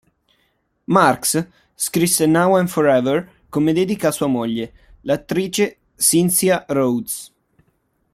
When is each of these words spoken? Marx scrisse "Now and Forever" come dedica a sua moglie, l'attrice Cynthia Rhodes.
Marx 0.87 1.47
scrisse 1.75 2.25
"Now 2.25 2.55
and 2.55 2.67
Forever" 2.69 3.29
come 3.51 3.71
dedica 3.71 4.07
a 4.07 4.11
sua 4.11 4.25
moglie, 4.25 4.73
l'attrice 5.01 5.77
Cynthia 5.95 6.65
Rhodes. 6.69 7.31